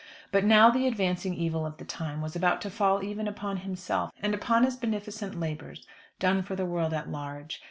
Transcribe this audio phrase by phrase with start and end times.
[0.31, 4.09] But now the advancing evil of the time was about to fall even upon himself,
[4.19, 5.85] and upon his beneficent labours,
[6.17, 7.59] done for the world at large.